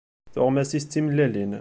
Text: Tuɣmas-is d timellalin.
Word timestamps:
Tuɣmas-is 0.33 0.85
d 0.85 0.89
timellalin. 0.91 1.49